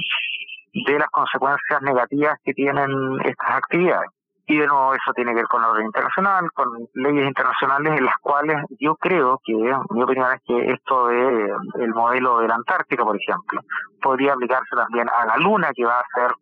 de 0.75 0.99
las 0.99 1.09
consecuencias 1.09 1.81
negativas 1.81 2.39
que 2.45 2.53
tienen 2.53 2.91
estas 3.25 3.51
actividades. 3.51 4.11
Y 4.47 4.59
de 4.59 4.67
nuevo 4.67 4.93
eso 4.95 5.13
tiene 5.15 5.31
que 5.31 5.37
ver 5.37 5.47
con 5.47 5.63
el 5.63 5.71
orden 5.71 5.87
internacional, 5.87 6.51
con 6.53 6.67
leyes 6.95 7.27
internacionales 7.27 7.97
en 7.97 8.05
las 8.05 8.17
cuales 8.21 8.57
yo 8.81 8.97
creo 8.97 9.41
que, 9.45 9.55
mi 9.55 10.03
opinión 10.03 10.33
es 10.33 10.41
que 10.47 10.73
esto 10.73 11.07
de 11.07 11.53
el 11.77 11.95
modelo 11.95 12.41
de 12.41 12.49
la 12.49 12.57
Antártica, 12.57 13.05
por 13.05 13.17
ejemplo, 13.17 13.61
podría 14.01 14.33
aplicarse 14.33 14.75
también 14.75 15.09
a 15.09 15.27
la 15.27 15.37
Luna, 15.37 15.71
que 15.75 15.85
va 15.85 16.01
a 16.01 16.05
ser 16.15 16.33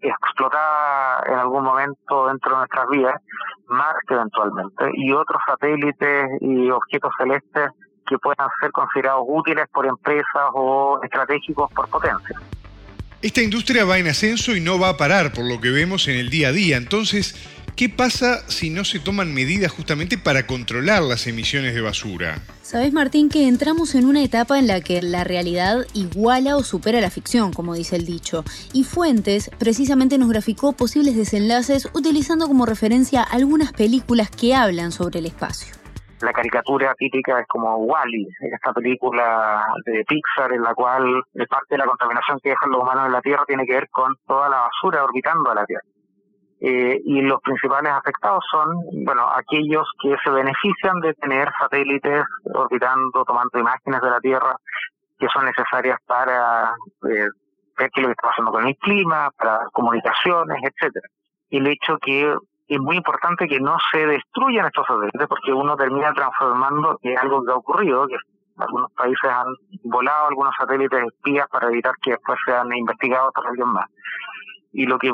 explotada 0.00 1.22
en 1.26 1.34
algún 1.34 1.64
momento 1.64 2.26
dentro 2.28 2.52
de 2.52 2.56
nuestras 2.56 2.88
vidas, 2.88 3.14
Marte 3.68 4.14
eventualmente, 4.14 4.90
y 4.94 5.12
otros 5.12 5.40
satélites 5.46 6.28
y 6.40 6.70
objetos 6.70 7.12
celestes 7.18 7.70
que 8.06 8.18
puedan 8.18 8.48
ser 8.60 8.70
considerados 8.70 9.24
útiles 9.26 9.66
por 9.72 9.86
empresas 9.86 10.50
o 10.52 11.00
estratégicos 11.02 11.72
por 11.72 11.88
potencia. 11.88 12.38
Esta 13.24 13.40
industria 13.40 13.86
va 13.86 13.98
en 13.98 14.06
ascenso 14.06 14.54
y 14.54 14.60
no 14.60 14.78
va 14.78 14.90
a 14.90 14.96
parar 14.98 15.32
por 15.32 15.46
lo 15.46 15.58
que 15.58 15.70
vemos 15.70 16.08
en 16.08 16.16
el 16.16 16.28
día 16.28 16.48
a 16.48 16.52
día. 16.52 16.76
Entonces, 16.76 17.34
¿qué 17.74 17.88
pasa 17.88 18.46
si 18.50 18.68
no 18.68 18.84
se 18.84 18.98
toman 18.98 19.32
medidas 19.32 19.72
justamente 19.72 20.18
para 20.18 20.46
controlar 20.46 21.02
las 21.02 21.26
emisiones 21.26 21.72
de 21.72 21.80
basura? 21.80 22.42
Sabes, 22.62 22.92
Martín, 22.92 23.30
que 23.30 23.48
entramos 23.48 23.94
en 23.94 24.04
una 24.04 24.22
etapa 24.22 24.58
en 24.58 24.66
la 24.66 24.82
que 24.82 25.00
la 25.00 25.24
realidad 25.24 25.86
iguala 25.94 26.58
o 26.58 26.62
supera 26.62 27.00
la 27.00 27.08
ficción, 27.08 27.54
como 27.54 27.74
dice 27.74 27.96
el 27.96 28.04
dicho. 28.04 28.44
Y 28.74 28.84
Fuentes 28.84 29.50
precisamente 29.58 30.18
nos 30.18 30.28
graficó 30.28 30.74
posibles 30.74 31.16
desenlaces 31.16 31.88
utilizando 31.94 32.46
como 32.46 32.66
referencia 32.66 33.22
algunas 33.22 33.72
películas 33.72 34.28
que 34.28 34.54
hablan 34.54 34.92
sobre 34.92 35.20
el 35.20 35.24
espacio 35.24 35.83
la 36.20 36.32
caricatura 36.32 36.94
típica 36.94 37.40
es 37.40 37.46
como 37.46 37.76
Wally, 37.76 38.28
esta 38.40 38.72
película 38.72 39.66
de 39.84 40.04
Pixar 40.04 40.52
en 40.52 40.62
la 40.62 40.74
cual 40.74 41.22
parte 41.48 41.74
de 41.74 41.78
la 41.78 41.86
contaminación 41.86 42.38
que 42.42 42.50
dejan 42.50 42.70
los 42.70 42.82
humanos 42.82 43.06
en 43.06 43.12
la 43.12 43.20
Tierra 43.20 43.44
tiene 43.46 43.66
que 43.66 43.74
ver 43.74 43.88
con 43.90 44.14
toda 44.26 44.48
la 44.48 44.68
basura 44.68 45.04
orbitando 45.04 45.50
a 45.50 45.54
la 45.54 45.66
Tierra. 45.66 45.84
Eh, 46.60 47.00
y 47.04 47.20
los 47.20 47.40
principales 47.42 47.92
afectados 47.92 48.42
son, 48.50 49.04
bueno, 49.04 49.28
aquellos 49.28 49.86
que 50.00 50.16
se 50.24 50.30
benefician 50.30 50.98
de 51.00 51.12
tener 51.14 51.48
satélites 51.58 52.24
orbitando, 52.54 53.24
tomando 53.24 53.58
imágenes 53.58 54.00
de 54.00 54.10
la 54.10 54.20
Tierra 54.20 54.56
que 55.18 55.26
son 55.32 55.44
necesarias 55.44 55.98
para 56.06 56.74
eh, 57.08 57.28
ver 57.76 57.90
qué 57.90 58.00
es 58.00 58.02
lo 58.02 58.08
que 58.08 58.12
está 58.12 58.28
pasando 58.28 58.50
con 58.50 58.66
el 58.66 58.76
clima, 58.76 59.30
para 59.36 59.66
comunicaciones, 59.72 60.58
etcétera. 60.62 61.08
Y 61.50 61.58
el 61.58 61.66
hecho 61.66 61.98
que 61.98 62.34
es 62.66 62.80
muy 62.80 62.96
importante 62.96 63.46
que 63.46 63.60
no 63.60 63.76
se 63.92 64.06
destruyan 64.06 64.66
estos 64.66 64.86
satélites 64.86 65.28
porque 65.28 65.52
uno 65.52 65.76
termina 65.76 66.12
transformando 66.12 66.98
que 67.02 67.14
algo 67.16 67.44
que 67.44 67.52
ha 67.52 67.56
ocurrido, 67.56 68.06
que 68.06 68.16
algunos 68.56 68.90
países 68.92 69.30
han 69.30 69.46
volado 69.84 70.28
algunos 70.28 70.54
satélites 70.58 71.04
espías 71.06 71.46
para 71.48 71.68
evitar 71.68 71.94
que 72.00 72.12
después 72.12 72.38
sean 72.46 72.74
investigados 72.74 73.32
por 73.34 73.46
alguien 73.46 73.68
más. 73.68 73.86
Y 74.72 74.86
lo 74.86 74.98
que 74.98 75.12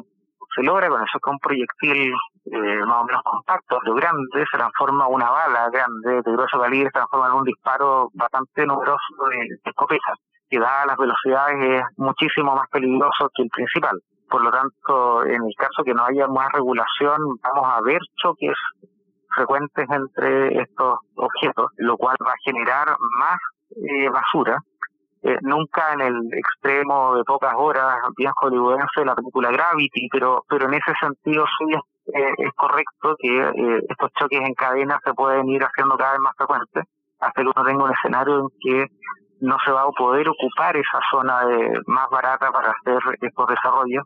se 0.55 0.63
logra 0.63 0.89
con 0.89 1.03
eso 1.03 1.17
es 1.17 1.23
que 1.23 1.31
un 1.31 1.39
proyectil 1.39 2.15
eh, 2.47 2.85
más 2.87 3.03
o 3.03 3.05
menos 3.05 3.23
compacto, 3.23 3.79
pero 3.83 3.95
grande, 3.95 4.45
se 4.51 4.59
transforma 4.59 5.07
una 5.09 5.31
bala 5.31 5.69
grande 5.71 6.23
de 6.23 6.33
grueso 6.33 6.59
calibre, 6.59 6.87
se 6.87 6.93
transforma 6.93 7.29
en 7.29 7.35
un 7.35 7.45
disparo 7.45 8.09
bastante 8.15 8.67
numeroso 8.67 9.15
de 9.31 9.59
escopeta, 9.65 10.15
que 10.49 10.59
da 10.59 10.87
las 10.87 10.97
velocidades 10.97 11.57
es 11.61 11.83
muchísimo 11.99 12.55
más 12.55 12.69
peligroso 12.71 13.31
que 13.35 13.43
el 13.43 13.51
principal. 13.51 14.01
Por 14.31 14.43
lo 14.43 14.51
tanto, 14.53 15.25
en 15.25 15.43
el 15.43 15.55
caso 15.59 15.83
que 15.85 15.93
no 15.93 16.05
haya 16.05 16.29
más 16.29 16.53
regulación, 16.53 17.19
vamos 17.43 17.67
a 17.67 17.81
ver 17.83 17.99
choques 18.23 18.55
frecuentes 19.35 19.87
entre 19.91 20.63
estos 20.63 20.99
objetos, 21.17 21.73
lo 21.79 21.97
cual 21.97 22.17
va 22.25 22.31
a 22.31 22.45
generar 22.45 22.89
más 23.19 23.39
eh, 23.77 24.09
basura. 24.09 24.59
Eh, 25.23 25.37
nunca 25.43 25.93
en 25.95 26.01
el 26.01 26.33
extremo 26.33 27.17
de 27.17 27.25
pocas 27.25 27.55
horas, 27.57 27.99
bien 28.17 28.31
hollywoodense, 28.41 29.05
la 29.05 29.17
película 29.17 29.51
Gravity, 29.51 30.09
pero, 30.11 30.45
pero 30.49 30.67
en 30.67 30.75
ese 30.75 30.93
sentido 31.01 31.45
sí 31.59 31.65
es, 31.75 32.15
eh, 32.15 32.35
es 32.39 32.53
correcto 32.55 33.17
que 33.19 33.83
estos 33.89 34.11
choques 34.19 34.41
en 34.41 34.55
cadena 34.55 34.99
se 35.05 35.13
pueden 35.13 35.49
ir 35.49 35.63
haciendo 35.63 35.97
cada 35.97 36.13
vez 36.13 36.21
más 36.21 36.37
frecuentes, 36.37 36.85
hasta 37.19 37.43
que 37.43 37.49
uno 37.49 37.65
tenga 37.67 37.85
un 37.85 37.93
escenario 37.93 38.39
en 38.39 38.49
que 38.61 38.87
no 39.41 39.57
se 39.65 39.73
va 39.73 39.83
a 39.83 39.91
poder 39.91 40.29
ocupar 40.29 40.77
esa 40.77 41.01
zona 41.11 41.45
de, 41.45 41.81
más 41.87 42.09
barata 42.11 42.51
para 42.53 42.71
hacer 42.71 42.99
estos 43.21 43.47
desarrollos 43.49 44.05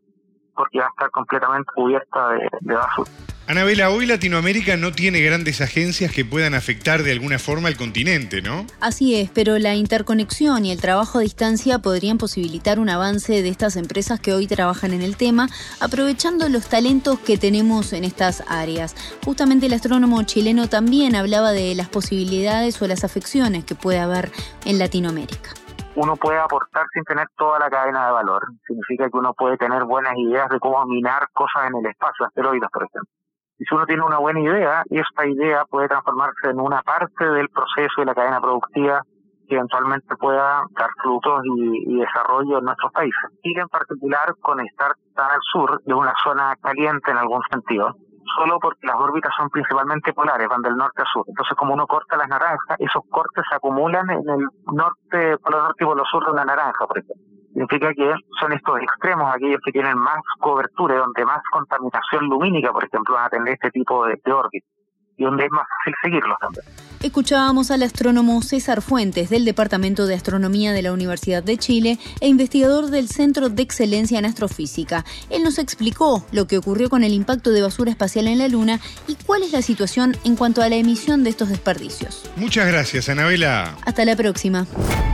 porque 0.54 0.78
va 0.78 0.86
a 0.86 0.90
estar 0.90 1.10
completamente 1.10 1.70
cubierta 1.74 2.30
de, 2.60 2.74
basura. 2.74 3.10
Anabela, 3.46 3.90
hoy 3.90 4.06
Latinoamérica 4.06 4.78
no 4.78 4.92
tiene 4.92 5.20
grandes 5.20 5.60
agencias 5.60 6.10
que 6.10 6.24
puedan 6.24 6.54
afectar 6.54 7.02
de 7.02 7.12
alguna 7.12 7.38
forma 7.38 7.68
al 7.68 7.76
continente, 7.76 8.40
¿no? 8.40 8.66
Así 8.80 9.16
es, 9.16 9.28
pero 9.28 9.58
la 9.58 9.74
interconexión 9.74 10.64
y 10.64 10.72
el 10.72 10.80
trabajo 10.80 11.18
a 11.18 11.22
distancia 11.22 11.78
podrían 11.80 12.16
posibilitar 12.16 12.78
un 12.78 12.88
avance 12.88 13.42
de 13.42 13.48
estas 13.50 13.76
empresas 13.76 14.18
que 14.18 14.32
hoy 14.32 14.46
trabajan 14.46 14.94
en 14.94 15.02
el 15.02 15.18
tema, 15.18 15.50
aprovechando 15.78 16.48
los 16.48 16.68
talentos 16.68 17.18
que 17.18 17.36
tenemos 17.36 17.92
en 17.92 18.04
estas 18.04 18.42
áreas. 18.48 18.96
Justamente 19.22 19.66
el 19.66 19.74
astrónomo 19.74 20.22
chileno 20.22 20.70
también 20.70 21.14
hablaba 21.14 21.52
de 21.52 21.74
las 21.74 21.88
posibilidades 21.90 22.80
o 22.80 22.86
las 22.86 23.04
afecciones 23.04 23.64
que 23.64 23.74
puede 23.74 23.98
haber 23.98 24.30
en 24.64 24.78
Latinoamérica 24.78 25.50
uno 25.96 26.16
puede 26.16 26.38
aportar 26.38 26.86
sin 26.92 27.04
tener 27.04 27.26
toda 27.36 27.58
la 27.58 27.70
cadena 27.70 28.06
de 28.06 28.12
valor. 28.12 28.42
Significa 28.66 29.08
que 29.08 29.16
uno 29.16 29.32
puede 29.34 29.56
tener 29.56 29.84
buenas 29.84 30.14
ideas 30.16 30.48
de 30.48 30.58
cómo 30.58 30.84
minar 30.86 31.28
cosas 31.32 31.68
en 31.68 31.76
el 31.76 31.86
espacio, 31.86 32.26
asteroides, 32.26 32.68
por 32.72 32.82
ejemplo. 32.82 33.10
Y 33.58 33.64
si 33.64 33.74
uno 33.74 33.86
tiene 33.86 34.02
una 34.02 34.18
buena 34.18 34.40
idea, 34.40 34.82
esta 34.90 35.26
idea 35.26 35.64
puede 35.66 35.88
transformarse 35.88 36.50
en 36.50 36.60
una 36.60 36.82
parte 36.82 37.24
del 37.24 37.48
proceso 37.48 38.00
de 38.00 38.06
la 38.06 38.14
cadena 38.14 38.40
productiva 38.40 39.02
que 39.48 39.54
eventualmente 39.54 40.16
pueda 40.16 40.64
dar 40.76 40.90
frutos 41.02 41.42
y, 41.44 41.96
desarrollo 41.98 42.58
en 42.58 42.64
nuestros 42.64 42.90
países. 42.92 43.30
Y 43.42 43.56
en 43.58 43.68
particular, 43.68 44.34
con 44.40 44.58
estar 44.60 44.92
tan 45.14 45.30
al 45.30 45.40
sur 45.52 45.80
de 45.84 45.94
una 45.94 46.14
zona 46.24 46.56
caliente 46.60 47.10
en 47.10 47.18
algún 47.18 47.42
sentido, 47.50 47.94
solo 48.36 48.58
porque 48.60 48.86
las 48.86 48.96
órbitas 48.96 49.32
son 49.36 49.50
principalmente 49.50 50.12
polares, 50.12 50.48
van 50.48 50.62
del 50.62 50.76
norte 50.76 51.02
a 51.02 51.04
sur. 51.12 51.24
Entonces, 51.26 51.56
como 51.56 51.74
uno 51.74 51.86
corta 51.86 52.16
las 52.16 52.28
naranjas, 52.28 52.78
esos 52.78 53.02
cortes 53.10 53.44
se 53.48 53.56
acumulan 53.56 54.08
en 54.10 54.28
el 54.28 54.48
norte, 54.72 55.38
polo 55.38 55.62
norte 55.62 55.84
y 55.84 55.86
polo 55.86 56.04
sur 56.04 56.24
de 56.24 56.32
una 56.32 56.44
naranja, 56.44 56.86
por 56.86 56.98
ejemplo. 56.98 57.24
Significa 57.52 57.92
que 57.94 58.14
son 58.40 58.52
estos 58.52 58.80
extremos 58.80 59.32
aquellos 59.32 59.60
que 59.64 59.70
tienen 59.72 59.96
más 59.96 60.18
cobertura, 60.40 60.96
donde 60.96 61.24
más 61.24 61.40
contaminación 61.52 62.26
lumínica, 62.26 62.72
por 62.72 62.84
ejemplo, 62.84 63.14
van 63.14 63.26
a 63.26 63.30
tener 63.30 63.54
este 63.54 63.70
tipo 63.70 64.06
de, 64.06 64.20
de 64.24 64.32
órbitas, 64.32 64.70
y 65.16 65.24
donde 65.24 65.44
es 65.44 65.50
más 65.52 65.66
fácil 65.68 65.94
seguirlos 66.02 66.38
también. 66.40 66.93
Escuchábamos 67.04 67.70
al 67.70 67.82
astrónomo 67.82 68.40
César 68.40 68.80
Fuentes 68.80 69.28
del 69.28 69.44
Departamento 69.44 70.06
de 70.06 70.14
Astronomía 70.14 70.72
de 70.72 70.80
la 70.80 70.90
Universidad 70.90 71.42
de 71.42 71.58
Chile 71.58 71.98
e 72.20 72.28
investigador 72.28 72.88
del 72.88 73.10
Centro 73.10 73.50
de 73.50 73.62
Excelencia 73.62 74.18
en 74.18 74.24
Astrofísica. 74.24 75.04
Él 75.28 75.42
nos 75.42 75.58
explicó 75.58 76.24
lo 76.32 76.46
que 76.46 76.56
ocurrió 76.56 76.88
con 76.88 77.04
el 77.04 77.12
impacto 77.12 77.50
de 77.50 77.60
basura 77.60 77.90
espacial 77.90 78.26
en 78.26 78.38
la 78.38 78.48
Luna 78.48 78.80
y 79.06 79.16
cuál 79.16 79.42
es 79.42 79.52
la 79.52 79.60
situación 79.60 80.16
en 80.24 80.34
cuanto 80.34 80.62
a 80.62 80.70
la 80.70 80.76
emisión 80.76 81.24
de 81.24 81.30
estos 81.30 81.50
desperdicios. 81.50 82.22
Muchas 82.36 82.66
gracias, 82.68 83.10
Anabela. 83.10 83.76
Hasta 83.84 84.06
la 84.06 84.16
próxima. 84.16 84.66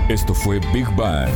Esto 0.09 0.33
fue 0.33 0.61
Big 0.73 0.87
Bang. 0.95 1.29